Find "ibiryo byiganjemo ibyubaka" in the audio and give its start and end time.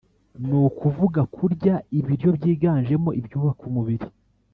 1.97-3.61